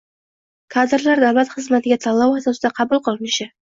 [0.75, 3.55] kadrlar davlat xizmatiga tanlov asosida qabul qilinishi